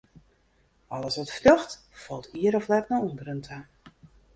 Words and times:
Alles 0.87 1.15
wat 1.17 1.31
fljocht, 1.31 1.87
falt 1.89 2.29
ier 2.41 2.53
of 2.59 2.65
let 2.73 2.87
nei 2.89 3.05
ûnderen 3.07 3.41
ta. 3.47 3.57